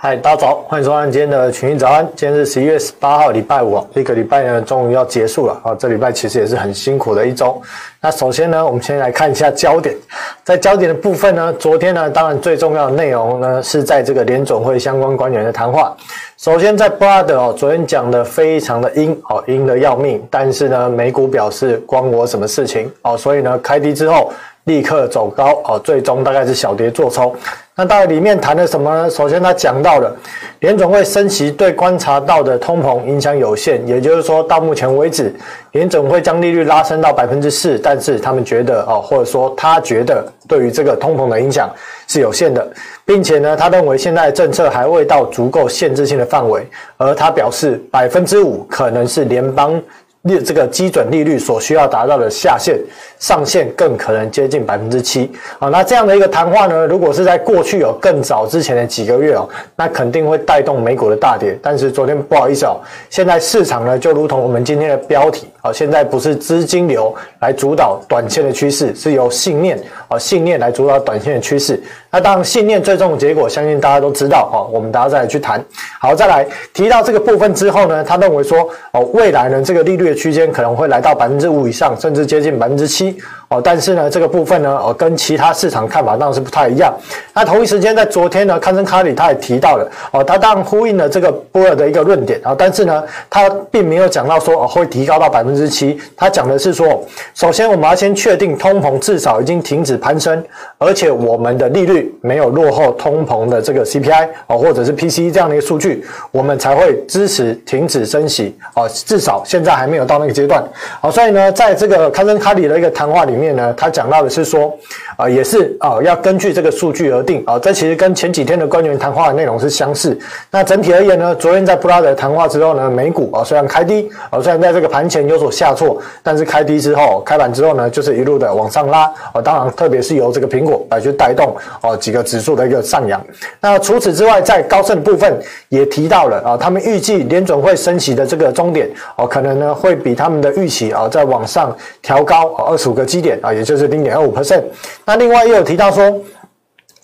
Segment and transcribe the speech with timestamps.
[0.00, 2.08] 嗨，大家早，欢迎收看今天的群益早安。
[2.14, 5.74] 今天是十一月十八号，礼拜五，一个礼拜呢终于要结束了啊！
[5.74, 7.60] 这礼拜其实也是很辛苦的一周。
[8.00, 9.96] 那首先呢，我们先来看一下焦点。
[10.44, 15.96] 在焦点的部分呢，昨天呢，当然最重要的内容呢是在这个联总会相关官员的谈话。
[16.36, 20.24] 首先在布拉德哦，昨天讲的非常的阴哦，阴的要命。
[20.30, 27.34] 但是呢，美股表示关我什么事情哦，所以呢，开低之后立刻走高哦，最终大概是小跌做抽。
[27.80, 29.08] 那到底里面谈了什么呢？
[29.08, 30.12] 首先，他讲到了
[30.58, 35.32] 联总会升息对观察到的通膨影响有限，也就是说，到目前为止，
[35.70, 41.72] 联总会将利率拉升到百分之四，但是他们觉得哦，或者说他觉得对于这个通膨的影响
[42.08, 42.66] 是有限的，
[43.04, 49.80] 并且呢，他认为现在政策还未到足够限制性的范围，而他表示百分之五可能是联邦。
[50.22, 52.78] 利这个基准利率所需要达到的下限，
[53.18, 55.30] 上限更可能接近百分之七。
[55.58, 61.56] 啊，那这样的一个谈话呢，如果是在过去有更早之前的几个月哦，那肯定会带动美股的大跌。
[61.62, 71.82] 但是昨天不好意思哦，现在市场呢就如同我们今天的标题啊，现在不是资金流来主导短线的趋势，是由信念啊信念来主导短线的趋势。
[72.10, 74.60] 那当然信念最终的结果，相信大家都知道啊。
[74.70, 75.64] 我们大家再来去谈。
[76.00, 80.18] 好，再来提到这个部分之后呢，他认为说哦，未来呢这个利率的。
[80.18, 83.16] 区间可能会来到百分之五以上，甚至接近百分之七
[83.48, 83.60] 哦。
[83.62, 86.92] 但是呢，这个部分呢，哦，跟其他市场看法当然是不太一样。
[87.32, 92.52] 那同一时间，在昨天呢，康森卡里他也提到了哦，他当然呼应了这个波尔的一个论点啊。
[92.58, 95.96] 但是呢，他并没有讲到说哦会提高到百分之七。
[96.16, 97.00] 他讲的是说，
[97.34, 100.42] 首先我们要先确定通膨至少已经停止攀升，
[100.78, 108.88] 而且我们的利率没有落后通膨的这个 CPI 哦，或者是 PCE 这样的一个数据，我们才会支持停止升息哦。
[108.88, 110.08] 至少现在还没有。
[110.08, 110.64] 到那个阶段，
[111.02, 114.76] 好，所以呢，在这个康森卡里的一个谈话里里面呢，他讲到的是说，
[115.18, 120.18] 啊、也是啊、要根据这个数据而定啊、这其实跟前几天的官员谈话的内容是相似。
[120.50, 129.02] 那整体而言呢，昨天在布拉德谈话之后呢，美股啊、虽然开低啊、虽然在这个盘前有所下挫，但是开低之后，开盘之后呢，就是一路的往上拉
[129.34, 133.22] 啊、当然特别是由这个苹果来去带动啊、几个指数的一个上扬。
[133.60, 135.38] 那除此之外，在高盛部分
[135.68, 139.98] 也提到了啊、他们预计联准会升息的这个终点哦、可能呢会。
[139.98, 144.62] 比他们的预期啊，再往上调高二十五个基点啊，也就是零点二五 percent。
[145.08, 146.22] 那另外也有提到说。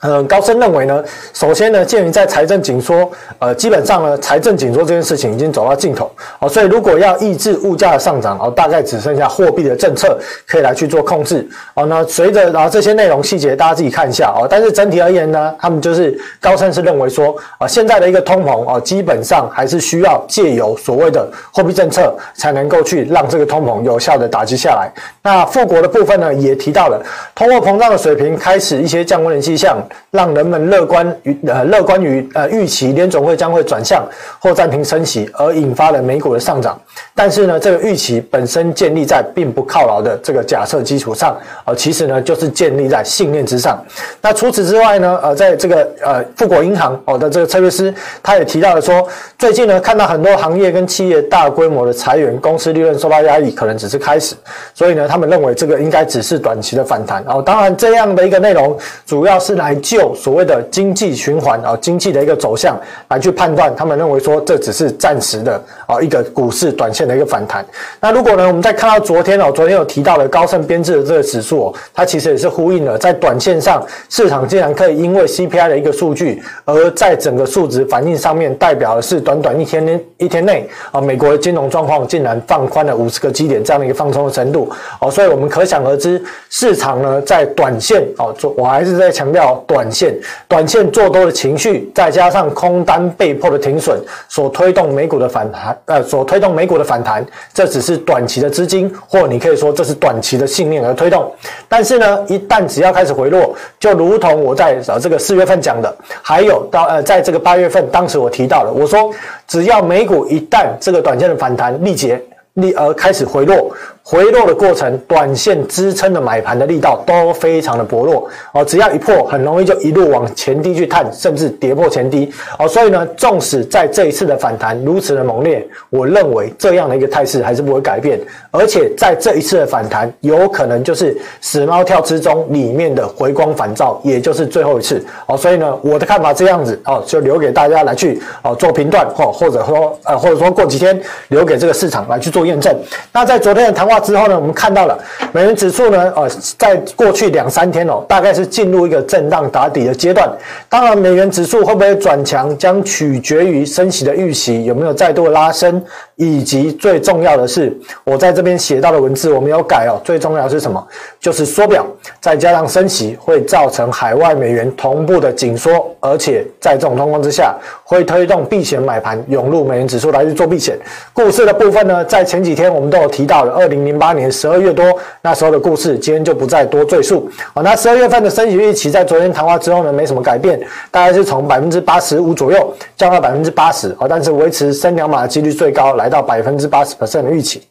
[0.05, 6.11] 呃，高盛认为呢，首先呢，鉴于在财政紧缩，呃，基本上呢，财政紧缩这件事情已经走到尽头，
[6.41, 24.93] 哦，所以如果要抑制物价的上涨，哦，大概只剩下货币的政策可以来去做控制，哦，那随着然后这些内容细节大家自己看一下，哦，但是整体而言呢，他们就是高盛是认为说，啊，现在的一个通膨，哦，基本上还是需要借由所谓的货币政策才能够去让这个通膨有效的打击下来。
[25.23, 27.03] 那富国的部分呢，也提到了
[27.35, 29.79] 通货膨胀的水平开始一些降温的迹象。
[30.11, 34.07] 让人们乐观于呃乐观于呃预期联总会将会转向
[34.39, 36.81] 或暂停升息，而引发了美股的上涨。
[37.15, 43.85] 但是呢，这个预期本身建立在并不靠牢的这个假设基础上，呃，其实呢就是建立在信念之上。
[44.21, 49.07] 那除此之外呢，呃，在这个呃富国银行哦的这个策略师，他也提到了说，
[49.39, 54.35] 最近呢看到很多行业跟企业大规模的裁员，公司利润受到压抑，可能只是开始。
[54.75, 57.23] 所以呢，他们认为这个应该只是短期的反弹。
[57.27, 59.75] 哦，当然这样的一个内容主要是来。
[59.85, 62.75] 就所谓的经济循环啊，经济的一个走向
[63.09, 67.63] 来去判断，他们认为说这只是暂时的啊一个股市短线的一个反弹。
[68.01, 89.63] 那如果呢，我们再看到昨天哦，昨天有提到的高盛编制的这个指数哦，它其实也是呼应了在短线上市场竟然可以因为 CPI 的一个数据，而在整个数值反应上面代表的是短短一天一天内啊，美国的金融状况竟然放宽了五十个基点这样的一个放松的程度哦，所以我们可想而知，市场呢在短线哦，做我还是在强调。
[89.67, 90.15] 短线、
[90.49, 101.31] 短线做多的情绪，再加上空单被迫的停损，所推动美股的反弹，呃，所推动美股的反弹，这只是短期的资金，或你可以说这是短期的信念而推动。
[101.69, 109.11] 但是呢，一旦只要开始回落，就如同我在呃这个四月份讲的，还有到呃在这个八月份，当时我提到了，我说
[109.47, 112.23] 只要美股一旦这个短线的反弹力竭。
[112.55, 113.69] 力而开始回落，
[114.07, 122.69] 回落的过程，短线支撑的买盘的力道都非常的薄弱哦，只要一破，很容易就一路往前低去探，甚至跌破前低哦。
[122.69, 128.21] 所以呢，纵使在这一次的反弹如此的猛烈，我认为这样的一个态势还是不会改变，
[128.51, 135.35] 而且在这一次的反弹，有可能就是死猫跳之中里面的回光返照，也就是最后一次哦。
[135.35, 142.71] 所以呢，我的看法这样子哦，就留给大家来去哦做评断或或者说呃或者说过几天留给这个市场来去做验证。
[143.11, 144.99] 那在昨天的谈话之后呢，我们看到了
[145.33, 150.31] 美元指数呢，呃，在过去两三天哦，大概是进入一个震荡打底的阶段。
[150.69, 155.83] 当然，美元指数会不会转强，将取决于升息的预期有没有再度拉升，
[156.17, 160.01] 以及最重要的是，我在这边写到的文字我没有改哦。
[160.05, 160.87] 最重要的是什么？
[161.19, 161.85] 就是缩表，
[162.21, 170.79] 再加上升息，会造成海外美元同步的紧缩，而且在这种状况之下，会推动避险买盘涌入美元指数来去做避险。
[171.13, 174.85] 故事的部分呢，在前几天我们都有提到了，二零零八年十二月多
[175.21, 177.29] 那时候的故事，今天就不再多赘述。
[177.53, 180.61] 好，那十二月份的升息预期在昨天谈话之后呢，没什么改变，
[180.93, 187.63] 大概是从百分之八十五左右降到百分之八十，啊，但是维持升两码的几率最高，来到百分之八十 percent 的预期。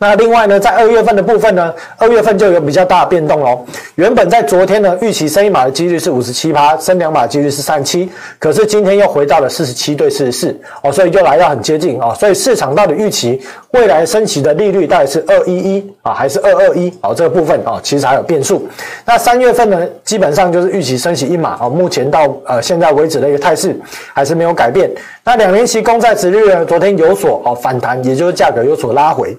[0.00, 3.66] 那另外呢，在二月份的部分呢，二月份就有比较大的变动喽。
[3.96, 8.08] 原本在昨天呢，预期升一码的几率是五十七趴，升两码几率是三七，
[8.38, 12.14] 可是今天又回到了四十七对四十四哦，所以就来到很接近哦。
[12.16, 13.42] 所以市场到底预期
[13.72, 16.92] 未来升息的利率到底是二一一啊，还是二二一？
[17.02, 18.68] 哦，这个部分哦，其实还有变数。
[19.04, 23.76] 那三月份呢，基本上就是预期升息一码哦，目前到呃现在为止的一个态势
[24.14, 24.88] 还是没有改变。
[25.24, 29.36] 那两年期公债殖率呢，昨天有所哦反弹，也就是价格有所拉回。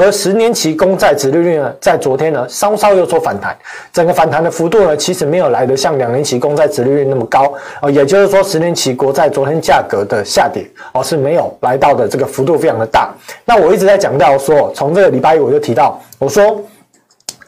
[0.00, 3.54] 而十年期公债殖利率呢，在昨天呢稍稍有所反弹，
[3.92, 7.52] 整个反弹的幅度呢，其实没有来得像两年期公债殖利率那么高
[7.82, 10.64] 哦，也就是说，十年期国债昨天价格的下跌
[10.94, 13.10] 哦是没有来到的这个幅度非常的大。
[13.44, 16.60] 那我一直在讲到说，从这个礼拜一我就提到，我说。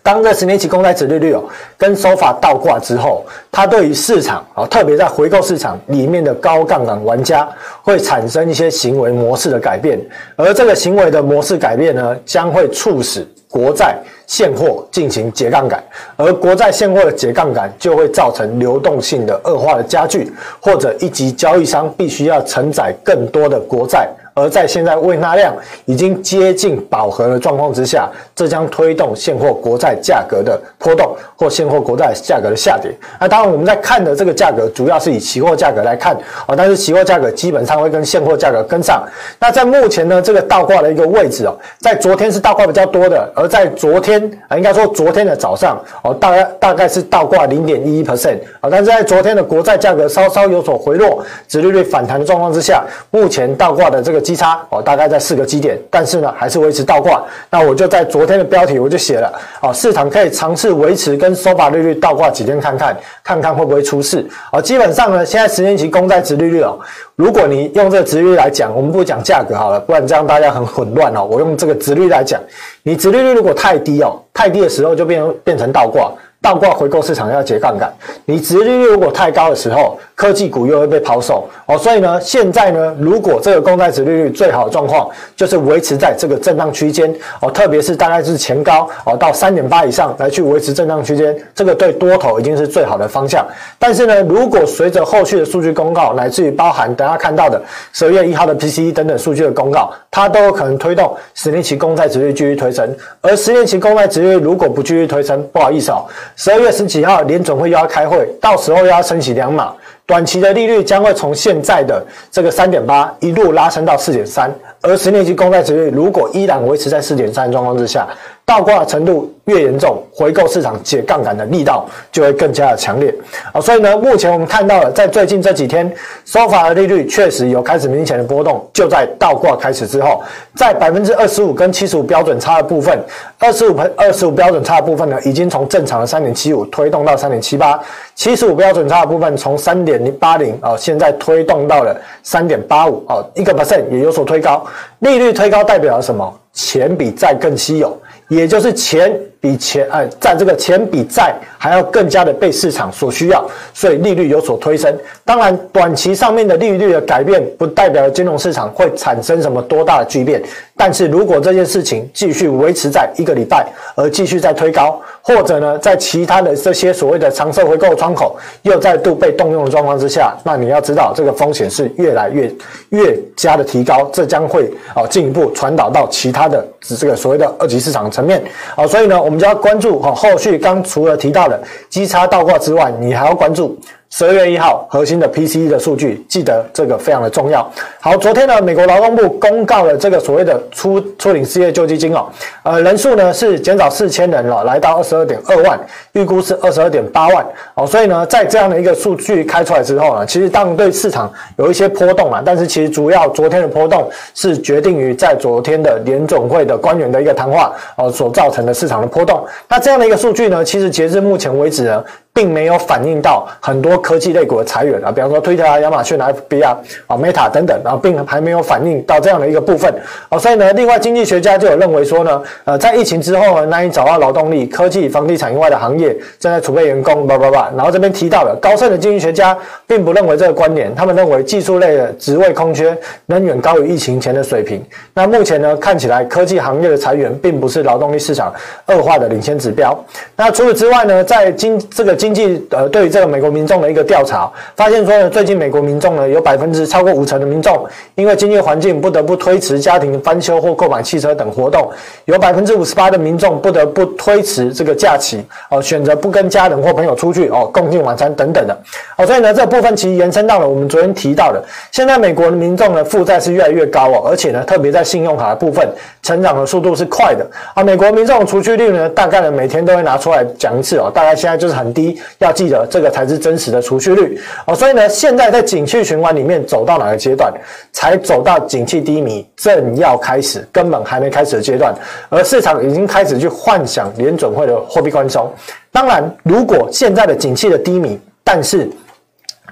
[0.03, 1.45] 当这十年期公债殖利率哦
[1.79, 7.49] 跟 SOFR 倒挂之后，它对于市场啊，特别在回购市场里面的高杠杆玩家
[7.83, 10.01] 会产生一些行为模式的改变，
[10.35, 13.97] 而这个行为的模式改变呢，将会促使国债
[14.27, 15.83] 现货进行结杠杆，
[16.17, 24.09] 而国债现货的结杠杆就会造成流动性的恶化的加剧，或者一级交易商必须要承载更多的国债。
[24.35, 32.91] 而在现在未纳量已经接近饱和的状况之下，这将推动现货国债价格的波动或现货国债价格的下跌。
[33.21, 39.07] 那当然，我们在看的这个价格主要是以期货价格来看啊，但是期货价格基本上会跟现货价格跟上。
[39.39, 44.19] 那在目前呢，这个倒挂的一个位置哦，在昨天是倒挂比较多的，而在昨天
[44.49, 54.22] 啊，应该说昨天的早上哦，大概大概是倒挂零点一一 percent 啊，但是在昨天的国债价格稍稍有所回落，殖利率反弹的状况之下，目前倒挂的这个。
[54.23, 57.23] 基差哦，大概在四个基点，但是呢，还是维持倒挂。
[57.51, 59.31] 那我就在昨天的标题我就写了，
[59.61, 64.25] 哦，市场可以尝试维持跟 SOFR 利率倒挂几天看看，看看会不会出事。
[64.53, 66.79] 哦，基本上呢，现在十年期公债殖利率哦，
[67.17, 71.27] 如果你用这个殖率来讲，我们不讲价格好了，不然这样大家很混乱哦。
[71.29, 72.41] 我用这个殖率来讲，
[72.83, 76.13] 你殖利率如果太低哦，太低的时候就变变成倒挂。
[76.43, 77.91] 倒挂回购市场要结杠杆，
[78.25, 81.79] 你殖利率如果太高的时候，科技股又会被抛售哦。
[81.79, 93.47] 所以呢，现在呢，如果这个公债殖利率最好的状况就是维持在这个震荡区间哦，特别是大概是前高哦到三点八以上来去维持震荡区间，这个对多头已经是最好的方向。
[93.79, 102.93] 但是呢，如果随着后续的数据公告，乃至于包含等下看到的十二月一号的 PCE 等等数据的公告，它都有可能推动十年期公债殖利率继续推升。
[103.21, 106.05] 而十年期公债殖利率如果不继续推升，不好意思哦。
[106.37, 109.73] 十二月十几号，联总会又要开会，到时候又要升起两码，
[110.07, 118.09] 短期的利率将会从现在的这个三点八一路拉升到四点三，而十年期公债殖利率如果依然维持在四点三状况之下，
[118.45, 123.15] 倒挂的程度越严重，回购市场解杠杆的力道就会更加的强烈
[123.53, 123.61] 啊！
[123.61, 125.91] 所以呢，目前我们看到了，在最近这几天
[126.27, 128.69] ，SOFR 的利率确实有开始明显的波动。
[128.73, 130.23] 就在倒挂开始之后，
[130.55, 132.99] 在百分之二十五跟七十五标准差的部分，
[133.39, 137.81] 二十五二十五标准差的部分呢，已经从正常的三点七五推动到三点七八，
[138.15, 144.65] 七十五标准差的部分从三点零八零啊，现在推动到了三点八五啊，一个 percent 也有所推高。
[144.99, 146.31] 利率推高代表了什么？
[146.53, 147.97] 钱比债更稀有。
[148.33, 149.13] 也就是钱
[149.43, 153.45] 比钱呃，在这个钱比债还要更加的被市场所需要，
[153.75, 154.97] 所以利率有所推升。
[155.25, 160.41] 当然，短期上面的利率的改变不代表金融市场会产生什么多大的巨变。
[160.77, 172.53] 但是如果这件事情继续维持在一个礼拜，而继续在推高，或者呢，在其他的这些所谓的长设回购窗口又再度被动用的状况之下，那你要知道这个风险是越来越
[172.91, 178.41] 越加的提高，这将会啊进一步传导到其他的这个所谓的二级市场层面
[178.77, 181.59] 啊，所以呢，我我们就要关注哈后续刚除了提到的
[181.89, 183.81] 基差倒挂之外，你还要关注。
[184.15, 187.67] 十二月一号核心的 PCE 的数据，记得这个非常的重要。
[187.99, 192.27] 好，昨天呢，美国劳动部公告了这个所谓的初初领失业救济金哦，
[192.63, 195.81] 呃，人数呢是减少四千人了，来到二十二点二万，
[196.13, 197.43] 预估是二十二点八万。
[197.73, 209.43] 哦，所以呢，在这样的一个数据开出来之后呢，其实当然对市场有一些波动啊，但是其实主要昨天的波动是决定于在昨天的联总会的官员的一个谈话哦所造成的市场的波动。
[209.71, 212.05] 那这样的一个数据呢，其实截至目前为止呢。
[212.35, 219.93] 并没有反映到很多科技类股的裁员啊，比方说推特啊、亚马逊啊、FB 啊、啊 Meta 等等，然后并还没有反映到这样的一个部分
[220.31, 227.71] 啊，所以呢，另外经济学家就有认为说呢，呃，在疫情之后呢，难以找到劳动力，科技、房地产以外的行业正在储备员工，叭叭叭。
[227.77, 229.55] 然后这边提到了高盛的经济学家
[229.87, 232.97] 并不认为这个观点，他们认为技术类的职位空缺
[233.27, 234.83] 仍远高于疫情前的水平。
[235.13, 238.51] 那目前呢，看起来科技行业的裁员并不是劳动力市场
[238.87, 239.95] 恶化的领先指标。
[240.35, 242.17] 那除此之外呢，在经这个。
[242.23, 251.91] 经济呃，对于这个美国民众的一个调查，发现说呢，最近美国民众呢有百分之超过五成的民众，因为经济环境不得不推迟家庭翻修或购买汽车等活动，
[252.27, 258.79] 有百分之五十八的民众不得不推迟这个假期哦，选择不跟家人或朋友出去哦，共进晚餐等等的
[259.19, 261.61] 哦，所以呢，这部分其实延伸到了我们昨天提到的，
[261.91, 265.85] 现在美国的民众呢负债是越来越高哦，而且呢，特别在信用卡的部分，
[266.23, 272.12] 成长的速度是快的啊，美国民众的储蓄率呢，大概呢每天都会拿出来讲一次哦，大概现在就是很低。
[272.39, 274.75] 要记得，这个才是真实的储蓄率哦。
[274.75, 277.53] 所以呢，现在在景气循环里面走到哪个阶段？
[277.93, 281.95] 才走到景气低迷，正要开始，根本还没开始的阶段。
[282.29, 285.53] 而市场已经开始去幻想联准会的货币宽松。
[285.91, 288.89] 当然，如果现在的景气的低迷，但是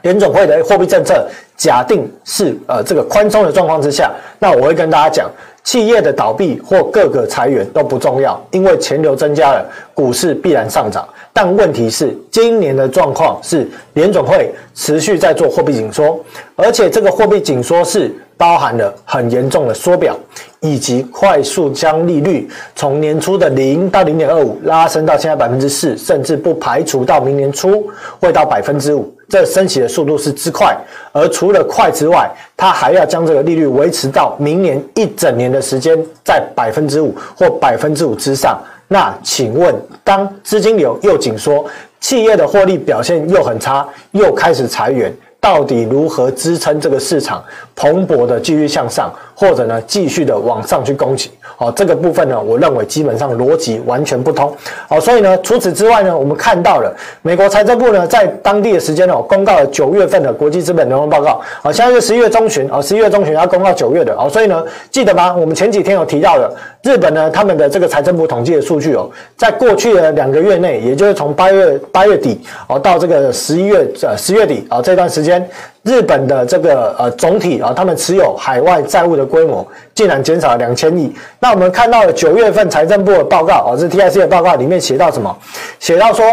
[0.03, 5.31] 联准会的货币政策假定是呃这个宽松的状况之下，那我会跟大家讲。
[5.63, 9.65] 企业的倒闭或各个裁员都不重要，因为钱流增加了，
[9.95, 11.09] 股市必然上涨。
[11.33, 16.19] 但问题是，今年的状况是联总会持续在做货币紧缩，
[16.57, 20.19] 而且这个货币紧缩是包含了很严重的缩表，
[20.61, 27.89] 以及快速将利率从年初的零到零点二五拉升到现在百分之四，甚至不排除到明年初
[28.21, 29.13] 会到百分之五。
[29.29, 30.77] 这升息的速度是之快，
[31.13, 38.61] 而除了快之外，它还要将这个利率维持到明年一整年的时间在百分之五或百分之五之上。
[38.89, 41.65] 那请问，当资金流又紧缩，
[42.01, 47.43] 企业的获利表现又很差，又开始裁员，到底如何支撑这个市场
[47.75, 49.11] 蓬勃的继续向上？
[49.35, 54.51] 或者呢，继续的往上去攻击，哦，这个部分呢，我认为基本上逻辑完全不通，
[54.89, 56.91] 哦，所以呢，除此之外呢，我们看到了
[57.21, 65.37] 美国财政部呢，在当地的时间哦，公告了九月份的国际资本流动报告，好，现在是十一月中旬，啊，十一月中旬要公告九月的，哦，所以呢，记得吗？
[65.37, 66.51] 我们前几天有提到的，
[66.83, 75.47] 日本呢，他们的这个财政部统计的数据哦，在过去的两个月内，也就是从八月八月底哦到这个十一月呃十月底啊这段时间。
[75.83, 81.15] 日本的这个呃总体啊，他们持有海外债务的规模竟然减少了两千亿。
[81.39, 85.35] 那我们看到了九月份财政部的报告啊，这 TIC 的报告里面写到什么？
[85.79, 86.27] 写到说，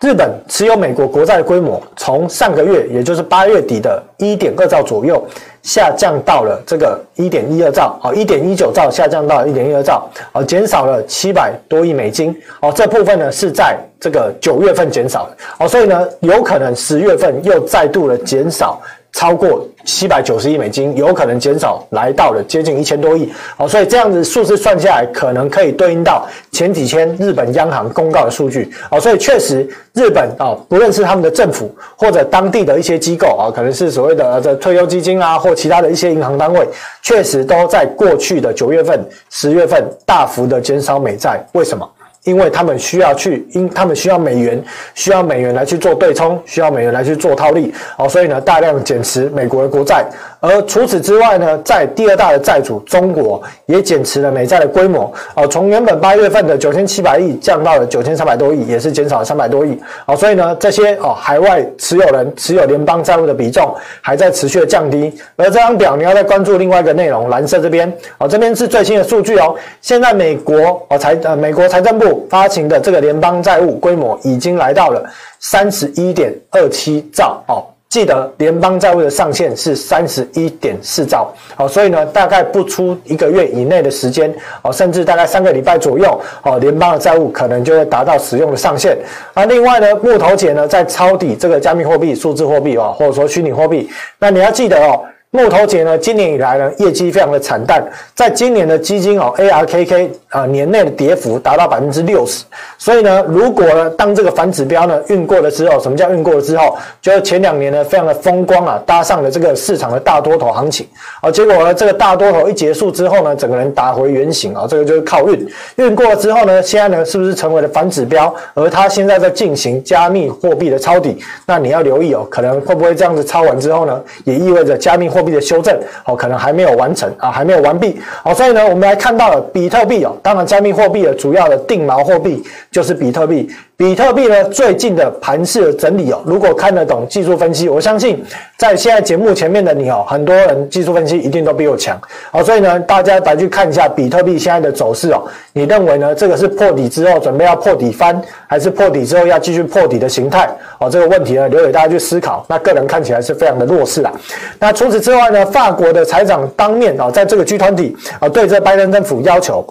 [0.00, 5.22] 日本持有美国国债的规模从上个月，也就是八月底的一点二兆左右。
[5.62, 18.80] 下降到了这个一点一二兆，哦，一点一九兆下降到一点一二兆，哦，减少了七百多亿美金，哦，这部分呢是在这个九月份减少的，哦，所以呢有可能十月份又再度的减少。
[19.12, 36.66] 超过七百九十亿美金，有可能减少来到了接近一千多亿，哦，所以这样子数字算下来，可能可以对应到前几天日本央行公告的数据，哦，所以确实日本啊，不论是他们的政府或者当地的一些机构啊，可能是所谓的这退休基金啊，或其他的一些银行单位，
[37.02, 41.88] 确实都在过去的九月份、十月份大幅的减少美债，为什么？
[42.24, 44.62] 因为他们需要去，因他们需要美元，
[44.94, 50.04] 需要美元来去做对冲，需要美元来去做套利，哦，所以呢，大量减持美国的国债。
[50.38, 65.12] 而除此之外呢，在第二大的债主中国也减持了美债的规模，哦，从原本八月份的九千七百亿降到了九千三百多亿，也是减少了三百多亿，哦，所以呢，这些哦海外持有人持有联邦债务的比重还在持续的降低。
[65.36, 72.09] 而这张表你要再关注另外一个内容，蓝色这边，哦，这边是最新的数据哦，现在美国哦财呃美国财政部。
[72.30, 75.04] 发行的这个联邦债务规模已经来到了
[75.38, 77.64] 三十一点二七兆哦。
[77.88, 88.96] 记得联邦债务的上限是三十一点四兆，好，所以呢，大概不出一个月以内的时间，哦，甚至大概三个礼拜左右，哦，联邦的债务可能就会达到使用的上限。
[89.34, 93.90] 而另外呢，木头姐呢在抄底这个加密货币、数字货币啊，或者说虚拟货币，
[94.20, 95.00] 那你要记得哦。
[95.32, 97.80] 木头姐呢，今年以来呢，业绩非常的惨淡，
[98.16, 102.44] 在今年的基金哦，ARKK 啊、年内的跌幅达到百分之六十。
[102.76, 106.76] 所以呢，如果呢，当这个反指标呢运过了之后，什么叫运过了之后？
[107.00, 110.84] 就是前两年呢，非常的风光啊，搭上了这个市场的大多头行情
[111.20, 118.34] 啊，结果呢，这个大多头一结束之后呢，整个人打回原形啊，这个就是靠运，运过了之后呢，现在呢，是不是成为了反指标？
[118.54, 133.48] 而它现在在进行加密货币的抄底，那你要留意哦，可能会不会这样子抄完之后呢，也意味着加密货货币的修正哦，可能还没有完成啊，还没有完毕好，所以呢，我们来看到了比特币哦，当然加密货币的主要的定锚货币就是比特币。
[133.80, 138.22] 比特币呢，最近的盘势整理哦，如果看得懂技术分析，我相信
[138.58, 141.98] 在现在节目前面的你哦，很多人技术分析一定都比我强
[142.30, 145.22] 好，所以呢，大家来去看一下比特币现在的走势哦，
[145.54, 146.14] 你认为呢？
[146.14, 150.46] 这个是破底之后准备要破底翻，还是破底之后要继续破底的形态？
[150.78, 152.44] 哦，这个问题呢，留给大家去思考。
[152.50, 154.12] 那个人看起来是非常的弱势啦。
[154.58, 159.64] 那除此之外呢，法国的财长当面啊，在这个 G20 啊，对这拜登政府要求。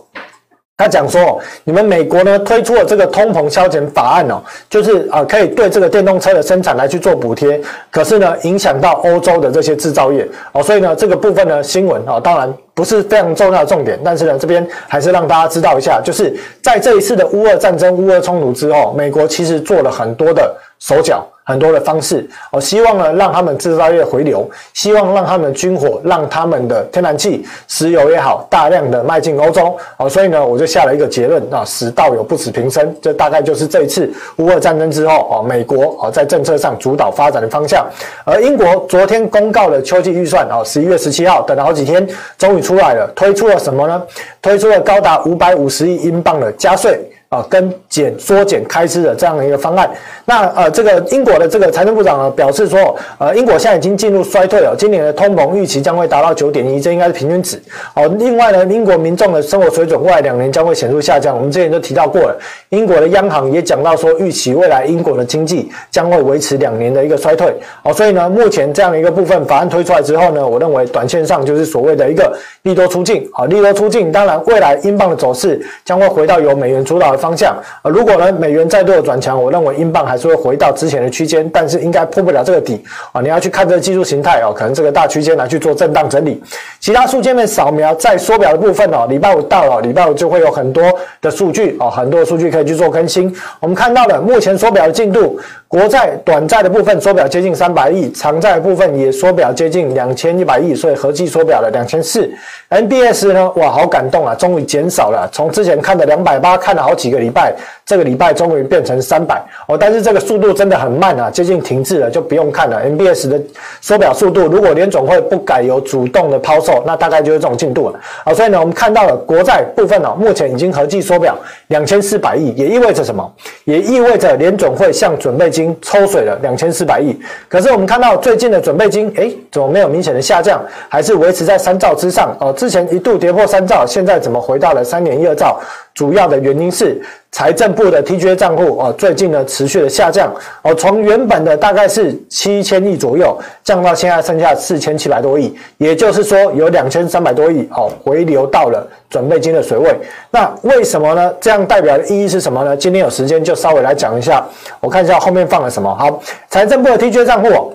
[0.80, 7.60] 他讲说，你们美国呢推出了这个通膨消减法案哦，就是啊可以对这个电动车的生产来去做补贴，
[7.92, 16.34] 可是呢影响到欧洲的这些制造业哦，所以呢这个部分呢新闻啊当然不是非常重要的重点，但是呢这边还是让大家知道一下，就是
[16.64, 21.28] 在这一次的乌俄战争、乌俄冲突之后，美国其实做了很多的手脚。
[21.50, 29.76] 很多的方式，我希望呢，让他们制造业回流，希望让他们军火，让他们的天然气、石油也好，大量的卖进欧洲。
[29.98, 37.84] 哦，所以呢，我就下了一个结论啊，使道友不死平生，这大概就是这一次乌俄战争之后，哦，美国哦在政策上主导发展的方向。
[38.24, 44.00] 而英国昨天公告的秋季预算，哦，十一月十七号，等了好几天，终于出来了，推出了什么呢？
[44.40, 47.00] 推出了高达五百五十亿英镑的加税。
[47.30, 49.88] 啊，跟减缩减开支的这样的一个方案，
[50.26, 57.62] 那呃，这个英国的这个财政部长呢表示说，呃，英国现在已经进入衰退了，今年的通膨预期将会达到九点一，这应该是平均值。
[57.94, 61.36] 好，另外呢，英国民众的生活水准未来两年将会显著下降。
[61.36, 62.36] 我们之前就提到过了，
[62.70, 67.54] 英国的央行也讲到说，预期未来英国的经济将会维持两年的一个衰退。
[67.84, 73.30] 好，所以呢，目前这样的一个部分法案推出来之后呢，我认为短线上就是所谓的一个利多出尽。
[73.32, 83.22] 好，利多出尽，当然未来英镑的走势将会回到由美元主导方向，呃，如果呢美元再度的转强，我认为英镑还是会回到之前的区间，但是应该破不了这个底啊。
[83.22, 86.42] 你要去看这个技术形态哦，可能这个大区间来去做震荡整理。
[86.80, 90.84] 其他数据面扫描在缩表的部分哦，礼拜五到了，礼拜五就会有很多
[91.22, 93.32] 的数据哦，很多数据可以去做更新。
[93.60, 95.38] 我们看到了目前缩表的进度，
[95.70, 102.28] 国债短债的部分缩表接近三百亿，长债的部分也缩表接近两千一百亿，所以合计缩表了两千四。
[102.70, 107.54] MBS 呢，哇，好感动啊，终于减少了，从之前看的两百八看了好几个礼拜。
[107.90, 112.80] 这个礼拜终于变成三百哦，但是这个速度真的很慢啊，接近停滞了，就不用看了。
[112.88, 113.42] MBS 的
[113.82, 118.00] 缩表速度，如果联总会不改有主动的抛售，那大概就是这种进度了。
[118.24, 121.36] 好，所以呢，我们看到了国债部分哦，目前已经合计缩表
[121.70, 123.28] 两千四百亿，也意味着什么？
[123.64, 127.20] 也意味着联总会向准备金抽水了两千四百亿。
[127.48, 132.54] 可是我们看到最近的准备金，诶，怎么没有明显的下降，还是维持在三兆之上哦？
[132.54, 135.60] 之前一度跌破三兆，现在怎么回到了三点一二兆？
[135.96, 137.02] 主要的原因是。
[137.32, 149.96] 财政部的 TGA 账户哦，最近呢持续的下降哦，从原本的大概是七千亿左右，降到现在剩下四千七百多亿，也就是说有两千三百多亿哦回流到了准备金的水位。
[150.32, 151.34] 那为什么呢？
[151.40, 152.76] 这样代表的意义是什么呢？
[152.76, 154.44] 今天有时间就稍微来讲一下，
[154.80, 155.94] 我看一下后面放了什么。
[155.96, 157.74] 好，财政部的 TGA 账户。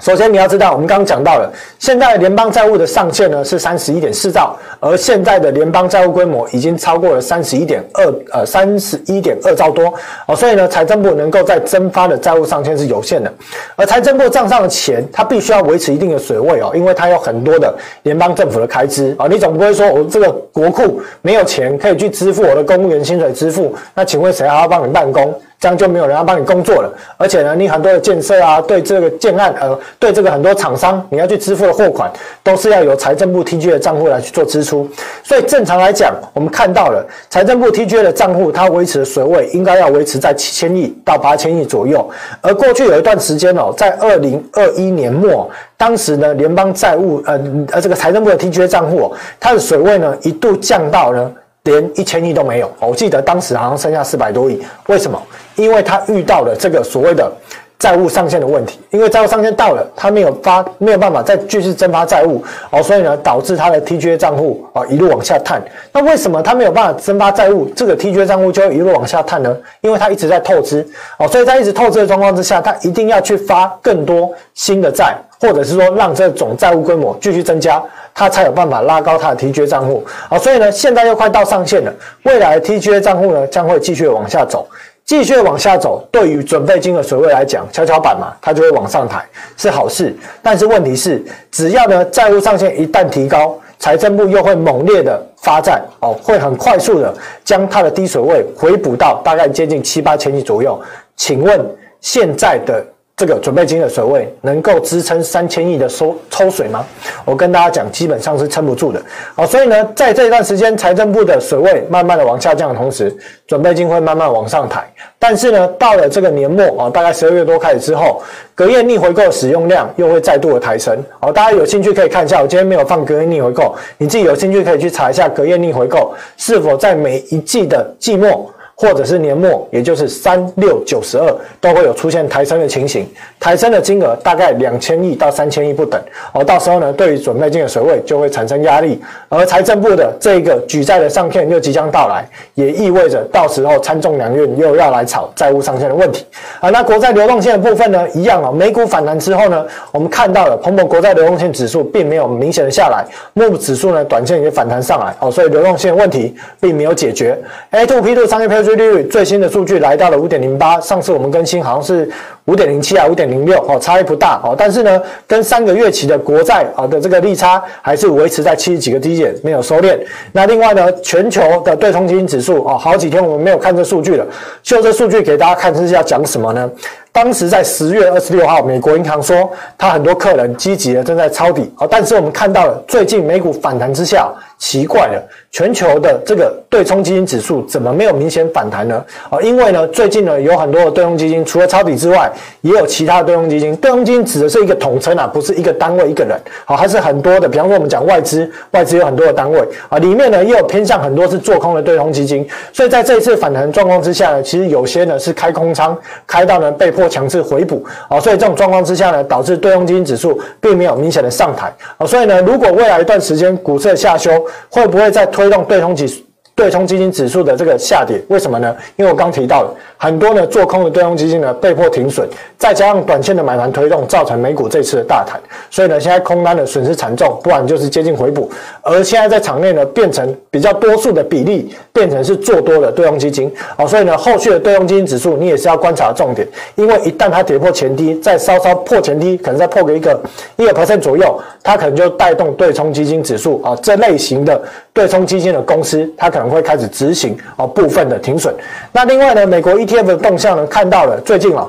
[0.00, 9.94] 首先你要知道，我们刚刚讲到了，现在联邦债务的上限呢是三十一点四兆，而现在的联邦债务规模已经超过了三十一点二呃三十一点二兆多
[10.26, 13.32] 哦，所以呢，财政部能够在增发的债务上限是有限的，
[13.76, 25.32] 而财政部账上的钱，它必须要维持一定的水位哦，因为它有很多的联邦政府的开支啊，你总不会说我这个国库没有钱可以去支付我的公务员薪水支付，那请问谁还要帮你办公？
[25.64, 34.86] 这样就没有人要帮你工作了，而且呢，你很多的建设啊，对这个建案，呃，对这个很多厂商，你要去支付的货款，都是要由财政部 TGA 的账户来去做支出。
[35.22, 42.06] 所以正常来讲，我们看到了财政部 TGA 的账户，它维持的水位应该要维持在七千亿到八千亿左右。
[42.42, 45.48] 而过去有一段时间哦，在二零二一年末，
[45.78, 47.40] 当时呢，联邦债务，呃，
[47.72, 51.32] 呃，这个财政部的 TGA 账户，它的水位呢，一度降到了。
[51.64, 52.70] 连一千亿都没有。
[52.80, 55.20] 我记得当时好像剩下四百多亿，为什么？
[55.56, 57.30] 因为他遇到了这个所谓的。
[57.76, 65.62] 债务上限的问题，因为债务上限到了，他没有发没有办法再继续增发债务哦，所以呢，导致他的 TGA 账户啊一路往下探。
[65.92, 69.54] 那为什么他没有办法增发债务，这个 TGA 账户就会一路往下探呢？
[69.82, 70.86] 因为他一直在透支
[71.18, 77.82] 哦，所以在一直透支的状况之下，他一定要去发更多新的债，或者是说让这种债务规模继续增加，
[78.14, 80.38] 他才有办法拉高他的 TGA 账户啊。
[80.38, 84.66] 所以呢，现在又快到上限了，未来的 TGA 账户呢将会继续往下走。
[85.04, 89.22] 继续往下走，对于准备金的水位来讲，跷跷板嘛，它就会往上抬，
[89.54, 90.16] 是好事。
[90.42, 100.80] 但是问题是，只要呢债务上限一旦提高，财政部又会猛烈的发债哦，会很快速的将它的低水位回补到大概接近七八千亿左右。
[101.16, 101.60] 请问
[102.00, 102.82] 现在的？
[103.16, 106.84] 这个准备金的水位能够支撑三千亿的收抽水吗？
[107.24, 109.00] 我跟大家讲，基本上是撑不住的。
[109.36, 114.84] 好，所以呢，在这一段时间，财政部的水位慢慢的往下降的同时，准备金会慢慢往上抬。
[115.16, 118.20] 但是呢，到了这个年末啊，大概十二月多开始之后，
[118.52, 120.98] 隔夜逆回购使用量又会再度的抬升。
[121.20, 128.50] 好，大家有兴趣可以看一下，我今天没有放隔夜逆回购，你自己有兴趣可以去查一下隔夜逆回购是否在每一季的季末。
[128.76, 133.08] 或者是年末，也就是三六九十二，都会有出现抬升的情形，
[133.38, 136.00] 抬升的金额大概两千亿到三千亿不等。
[136.32, 139.00] 而到时候呢，对于准备金的水位就会产生压力。
[139.28, 146.26] 而财政部的这个举债的上限又即将到来，也意味着到时候参众两院又要来炒债务上限的问题。
[146.60, 157.38] 啊，那国债流动性的部分呢，一样啊，美股反弹之后呢，我们看到了彭博国债流动性指数并没有明显的下来，木指数呢短线也反弹上来，哦，所以流动性问题并没有解决。
[157.70, 162.08] A2P2 商业配利率最新的数据来到了五点零八，上次我们更新好像是
[162.46, 169.98] 五点零七啊，五点零六哦，差异不大哦，但是呢，跟三个月期的国债啊的这个利差还是维持在七十几个低点，没有收敛。
[170.32, 174.26] 那另外呢，全球的对冲基金指数哦，好几天我们没有看这数据了，
[174.62, 176.70] 就这数据给大家看，这是要讲什么呢？
[177.14, 179.48] 当时在十月二十六号，美国银行说，
[179.78, 184.34] 他很多客人积极的正在抄底哦，但是我们看到了最近美股反弹之下。
[184.56, 189.04] 奇怪了，全球的这个对冲基金指数怎么没有明显反弹呢？
[189.28, 192.30] 啊，因为呢，最近呢有很多的对冲基金，除了抄底之外，
[192.62, 193.76] 也有其他的对冲基金。
[193.76, 197.48] 对冲基金指的是一个统称啊，不是一个单位一个人，好，还是很多的。
[197.48, 199.58] 比方说我们讲外资，外资有很多的单位
[199.90, 202.48] 啊，里面呢也有偏向很多是做空的对冲基金。
[202.72, 212.06] 所以在这一次反弹状况之下呢，其实有些呢是开空仓，开到呢被迫强势回补啊，所以这种状况之下呢，导致对冲基金指数并没有明显的上台啊。
[212.06, 214.30] 所以呢，如果未来一段时间股市的下修，
[214.70, 216.23] 会不会再推动对冲指
[216.54, 218.20] 对冲基金指数的这个下跌？
[218.28, 218.74] 为什么呢？
[218.96, 219.74] 因为我刚提到了。
[219.96, 225.40] 很多呢做空的对冲基金呢被迫停损，再加上短线的买盘推动，造成美股这次的大弹，
[225.70, 228.50] 所以呢现在空单的损失惨重，不然就是接近回补。
[228.82, 240.20] 而现在在场内呢变成比较多数的比例变成是做多的对冲基金啊，所以呢后续的对冲基金指数你也是要观察重点，因为一旦它跌破前低，再稍稍破前低，可能再破个一个
[240.56, 244.60] 一个 percent 左右，它可能就带动对冲基金指数啊这类型的
[244.92, 248.54] 对冲基金的公司，它可能会开始执行哦部分的停损。
[248.92, 251.68] 那另外呢美国 ETF 的动向呢，看到了最近啊，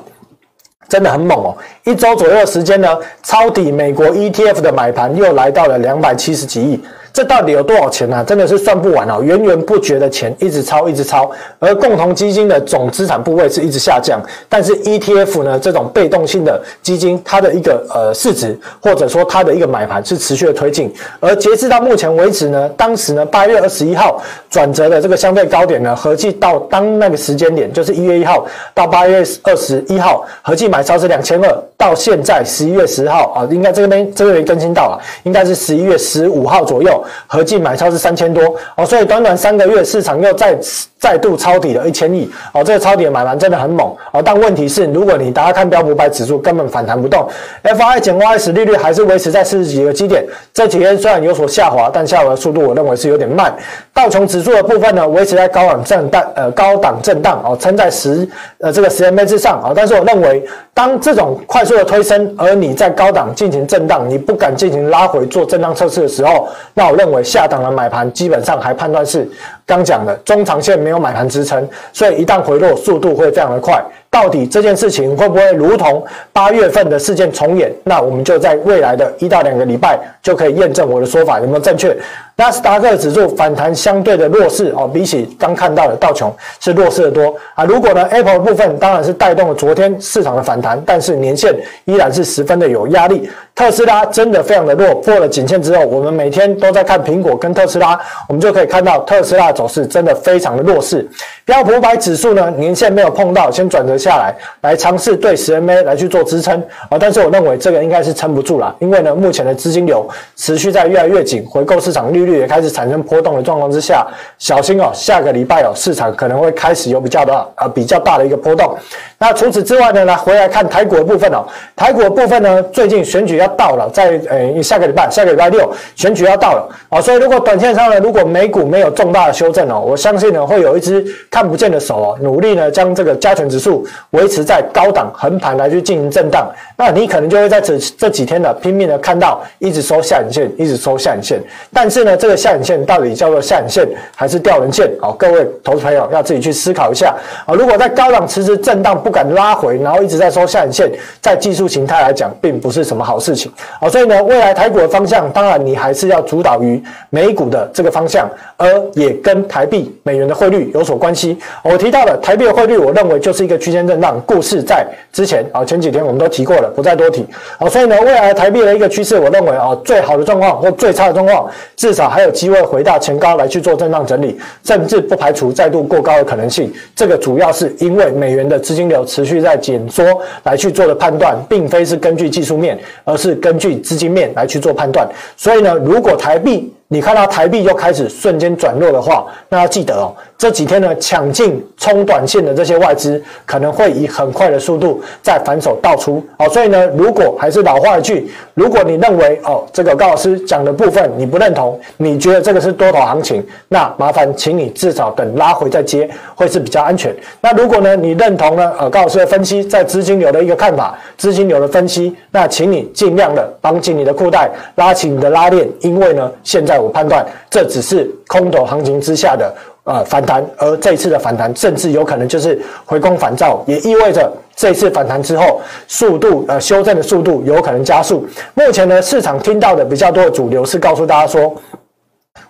[0.88, 6.84] 真的很猛哦，一周左右的时间呢，抄底美国 ETF 的买盘又来到了两百七十几亿。
[7.16, 8.24] 这到底有多少钱呢、啊？
[8.28, 11.32] 真的是算不完哦，源源不绝的钱一直抄，一直抄。
[11.60, 20.94] 而共同基金的总资产部位是一直下降，但是 ETF 呢，这种被动性的基金，它的一个呃市值或者说它的一个买盘是持续的推进。
[21.22, 31.64] 而截至到目前为止呢，当时呢八月二十一号转折的这个相对高点呢，合计到当那个时间点，就是一月一号到八月二十一号，合计买超是两千二。
[31.78, 37.04] 到现在十一月十号啊，应该这边这边更新到了，应该是十一月十五号左右。
[37.28, 38.42] 合计买超是三千多
[38.78, 40.58] 哦，所以短短三个月，市场又再
[40.98, 44.22] 再度抄底了一千亿哦，这个抄底的买盘真的很猛哦。
[44.24, 47.28] 但问题是，如果你大家看标普百指数，根本反弹不动
[47.64, 50.26] ，FI 减 Y S 利率还是维持在四十几个基点。
[50.54, 53.54] 这几天虽然有所下滑，但下滑的速度我认为是有点慢。
[53.96, 58.28] 道琼指数的部分呢，维持在高档震荡，呃，高档震荡哦，撑在十
[58.60, 59.72] 呃这个十日线之上啊。
[59.74, 69.26] 但是我认为，当这种快速的推升，而你在高档进行震荡，你不敢进行拉回做震荡测试的时候，那我认为下档的买盘基本上还判断是
[69.66, 73.82] 刚讲的中长线没有买盘支撑，所以一旦回落速度会非常的快。
[74.16, 76.02] 到底这件事情会不会如同
[76.32, 77.70] 八月份的事件重演？
[77.84, 81.94] 那我们就在未来的一到两个礼拜就可以验证我的说法有没有正确。
[82.38, 87.64] 纳斯达克指数反弹相对的弱势哦，比起刚看到的道琼是弱势的多啊。
[87.66, 91.54] 如果呢，Apple 部分当然是带动了昨天市场的反弹，但是年线
[91.86, 93.30] 依然是十分的有压力。
[93.54, 97.98] 特斯拉真的非常的弱，破了颈线之后，我们每天都在看苹果跟特斯拉，
[98.28, 101.08] 我们就可以看到特斯拉走势真的非常的弱势。
[101.46, 106.98] 标普五百指数呢，年线没有碰到，先转折下来，来尝试对十 MA 来去做支撑啊。
[107.00, 114.06] 但是我认为这个应该是撑不住了，因为呢，目前的资金流持续在越来越紧，回购市场利率也开始产生波动的状况之下，
[114.38, 118.78] 小心哦，下个礼拜哦，市场可能会开始有比较的呃比较大的一个波动。
[119.18, 121.44] 那除此之外呢，来回来看台股的部分哦，
[121.76, 141.40] 台股的部分呢，最近选举要到了，在呃下个礼拜，下个礼拜六选举要到了啊，所以如果短线上呢，如果美股没有重大的修正哦，我相信呢，会有一只看不见的手哦，努力呢将这个加权指数维持在高档横盘来去进行震荡，那你可能就会在这这几天呢拼命的看到一直收下影线，一直收下影线，
[141.72, 144.92] 但是呢，这个下影线到底叫做下影线还是吊人线？
[145.00, 148.96] 好，各位投资朋友要自己去思考一下啊，如果在高档迟迟震荡。
[149.06, 150.90] 不敢拉回，然后一直在收下影线，
[151.22, 153.88] 在技术形态来讲，并不是什么好事情啊。
[153.88, 156.82] 所以呢，未来台股的方向，当然你还是要主导于
[157.12, 158.28] 美股的这个方向，
[158.58, 161.38] 而也跟台币、美元的汇率有所关系。
[161.62, 164.22] 我提到了台币的汇率，我认为就是一个区间震荡。
[164.26, 167.26] 故事在之前啊，前几天我们都提过了，不再多提
[167.58, 167.68] 啊。
[167.70, 176.72] 所以呢，未来台币的一个趋势，我认为啊，最好的状况或最差的状况，至少还有机会回到前高来去做震荡整理，甚至不排除再度过高的可能性。
[176.96, 179.04] 这个主要是因为美元的资金流。
[179.06, 180.04] 持续在减缩
[180.44, 185.08] 来去做的判断，并非是根据技术面，而是根据资金面来去做判断。
[185.38, 196.48] 所以呢，如果台币，你看到台币又开始瞬间转弱的话，那要记得哦，这几天呢抢进冲短线的这些外资可能会以很快的速度再反手倒出哦。
[196.50, 207.12] 所以呢，如果还是老话一句，如果你认为哦这个高老师讲的部分你不认同，你觉得这个是多头行情，那麻烦请你至少等拉回再接，会是比较安全。
[207.42, 216.75] 那如果呢你认同呢呃高老师的分析，在资金流的一个看法，资金流的分析，那请你尽量的绑紧你的裤带，拉起你的拉链，因为呢现在。
[216.78, 228.28] 我判断这只是空头行情之下的呃反弹，而这一次的反弹甚至有可能就是回攻返照，也意味着这一次反弹之后速度呃修正的速度有可能加速。
[228.54, 231.56] 目前呢，市场听到的比较多的主流是告诉大家说。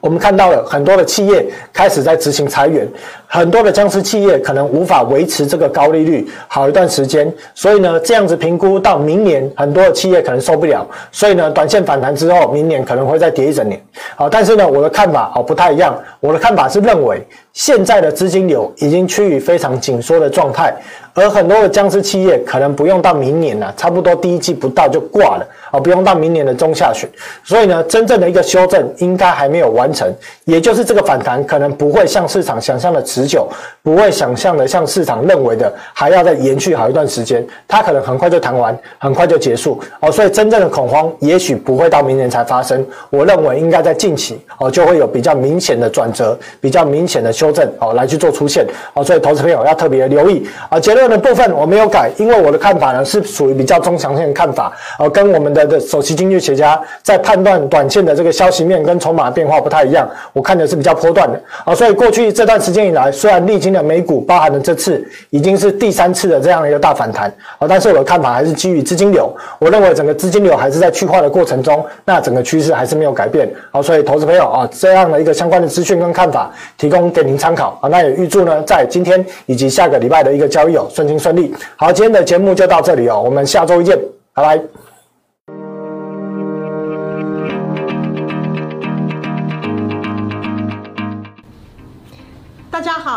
[0.01, 2.87] 我们看到了很多的企业开始在执行裁员，
[3.27, 13.81] 很多的僵尸企业可能无法维持这个高利率好一段时间，所以呢，这样子评估到明年，很多的企业可能受不了，所以呢，短线反弹之后，明年可能会再跌一整年。
[14.15, 20.73] 好，但是呢，我的看法好不太一样，我的看法是认为现在的资金流已经趋于非常紧缩的状态。
[21.17, 27.09] 而很多的僵尸企业可能不用到明年了，差不多第一季不到就挂了啊，不用到明年的中下旬，
[27.41, 33.47] 所以呢，真正的一个修正应该还没有完成，也就是这个反弹可能不会像市场想象的持久，
[33.81, 39.81] 不会想象的像市场认为的还要再延续好一段时间，它可能很快就弹完，很快就结束。
[40.01, 48.67] 哦，所以真正的恐慌也许不会到明年才发生，我认为应该在近期哦就会有比较明显的转折，比较明显的修正哦来去做出现。
[48.93, 50.45] 哦，所以投资朋友要特别留意。
[50.69, 51.05] 啊，结论。
[51.05, 61.39] 的部分我没有改，因为我的看法呢是属于比较中长线的看法，呃，跟我们的的首席经济学家在判断短线的这个消息面跟筹码变化不太一样，我看的是比较波段的。
[61.63, 80.87] 啊，所以过去这段时间以来，虽然历经了美股，包含了这次已经是第三次的这样一个大反弹啊，但是我的看法还是基于资金流，我认为整个资金流还是在去化的过程中，那整个趋势还是没有改变，好，所以投资朋友啊，这样的一个相关的资讯跟看法提供给您参考啊，那也预祝呢在今天以及下个礼拜的一个交易哦。
[80.93, 83.97] 顺心顺利，好，今天的节目就到这里哦，我们下周一见，
[84.33, 84.84] 拜拜。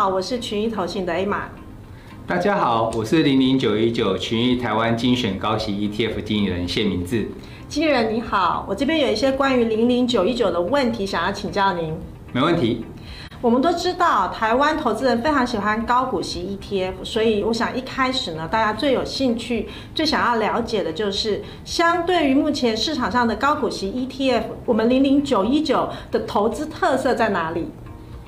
[0.09, 1.43] 好，我是群益投信的 A 玛。
[2.25, 7.27] 大家好，我是零零九一九群益台湾精选高息 ETF 经理人谢明志。
[7.67, 11.93] 经理人你好，我这边有一些关于零零九一九的问题想要请教您。
[12.33, 12.83] 没问题。
[13.39, 27.69] 我们都知道，台湾投资人非常喜欢高股息 ETF，所以我想一开始呢，大家最有兴趣、最想要了解的就是，相对于目前市场上的高股息 ETF，我们零零九一九的投资特色在哪里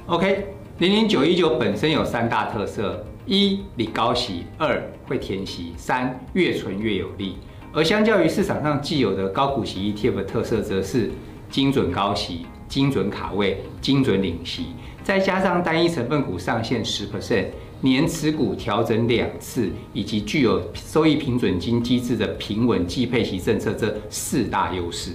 [0.06, 7.36] ？OK，零零九一九本身有三大特色：一、你高息；二、会填息；三、越存越有利。
[7.72, 11.12] 而相较于市场上既有的高股息 ETF 的特色，则是
[11.52, 14.70] 精准高息、精准卡位、精准领息。
[15.04, 17.46] 再加上单一成分股上限十 percent，
[17.82, 25.12] 年持股调整两次，以及具有收益平准金机制的平稳季配息政策这四大优势。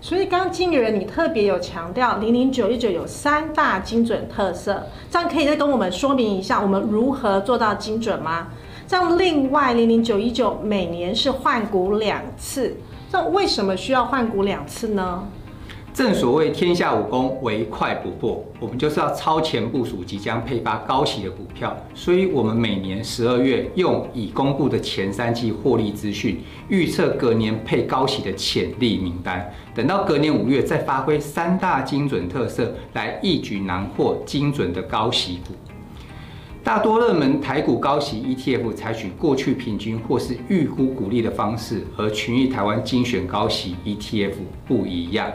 [0.00, 8.48] 所以刚刚经理人你特别有强调，零零九一九有三大精准特色，这样可以再跟我们说明一下，我们如何做到精准吗？
[8.86, 12.76] 这样另外零零九一九每年是换股两次，
[13.10, 15.28] 那为什么需要换股两次呢？
[15.94, 18.44] 正所谓天下武功，唯快不破。
[18.60, 29.52] 我们就是要超前部署即将配发高息的股票，所以我们每年十二月用已公布的前三季获利资讯，预测隔年配高息的潜力名单。
[29.74, 35.54] 等到隔年五月再发挥三大精准特色，来一举囊获精准的高息股。
[36.62, 44.34] 大多热门台股高息 ETF 采取过去平均或是预估股利的方式，和群益台湾精选高息 ETF
[44.66, 45.32] 不一样。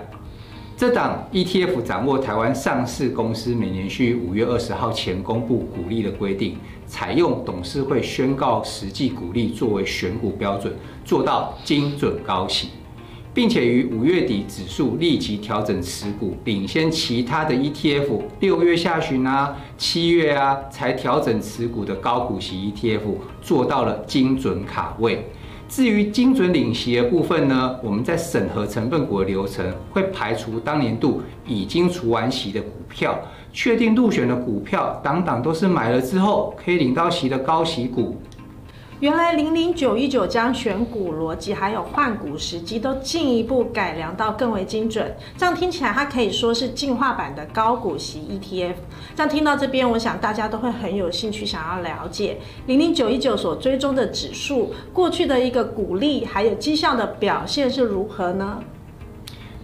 [0.84, 10.74] 这档 ETF 掌握台湾上市公司每年需五月二十号前公布股利的规定，采用董事会宣告实际股利作为选股标准，
[11.06, 12.68] 做到精准高息，
[13.34, 18.22] 并且于五月底指数立即调整持股，领先其他的 ETF。
[18.42, 23.00] 六月下旬啊、七月啊才调整持股的高股息 ETF，
[23.42, 25.30] 做到了精准卡位。
[25.76, 33.18] 至于精准领息的部分呢，我们在审核成分股的流程会排除当年度已经除完席的股票，
[33.52, 38.16] 确定入选的股票，档档都是买了之后可以领到席的高息股。
[39.04, 48.76] 原来零零九一九将选股逻辑还有换股时机都进一步改良到更为精准，这样听起来它可以说是进化版的高股息 ETF。
[49.14, 58.64] 这样听到这边，我想大家都会很有兴趣想要了解零零九一九所追踪的指数过去的一个股利还有绩效的表现是如何呢？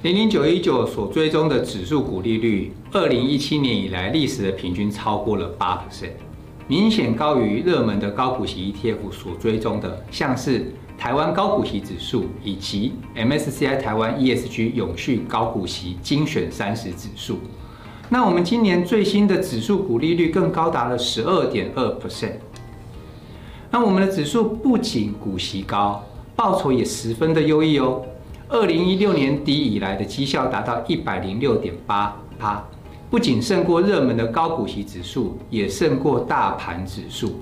[0.02, 6.10] 零零九一九所追踪的指数股利率，二零一七年以来历史的平均超过了八 percent。
[6.70, 17.40] 明显高于热门的高股息 ETF 所追踪的，像是台湾高股息指数以及 MSCI 台湾 ESG 永续高股息精选三十指数。
[18.10, 22.34] 那我们今年最新的指数股利率更高达了十二点二 percent。
[23.72, 26.06] 那我们的指数不仅股息高，
[26.36, 28.04] 报酬也十分的优异哦。
[28.48, 32.64] 二零一六年底以来的绩效达到一百零六点八趴。
[33.10, 37.40] 不仅胜过热门的高股息指数，也胜过大盘指数。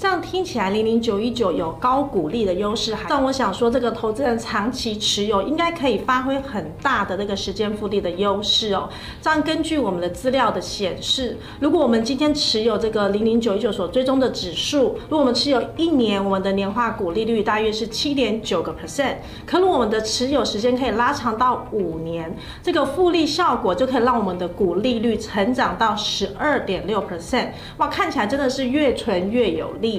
[0.00, 8.88] 这样听起来，零零九一九有高股利的优势，但我想说，这个投资人长期持有应该可以发挥很大的那个时间复利的优势哦。
[9.20, 19.16] 这样根据我们的资料的显示，如果我们今天持有这个零零九一九所追踪的指数，如果我们持有一年，我们的年化股利率大约是七点九个 percent。
[19.44, 27.48] 可如我们的持有时间可以拉长到五年，这个复利效果就可以让我们的股利率成长到十二点六 percent。
[27.76, 29.89] 哇，看起来真的是越存越有利。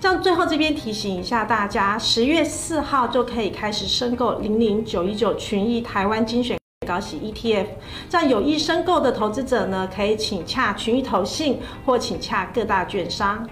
[0.00, 6.56] 这样最后这边提醒一下大家，十月四号就可以开始申购零零九一九群益台湾精选
[6.86, 7.66] 高息 ETF。
[8.08, 13.48] 这样有意申购的投资者呢，可以请洽群益投信或请洽各大券商。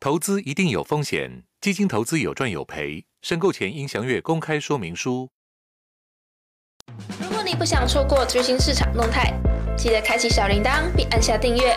[0.00, 5.28] 投资一定有风险，基金投资有赚有赔，申购前应详阅公开说明书。
[7.22, 9.32] 如果你不想错过最新市场动态，
[9.76, 11.76] 记得开启小铃铛并按下订阅。